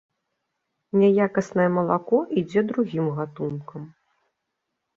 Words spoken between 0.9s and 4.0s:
Няякаснае малако ідзе другім гатункам.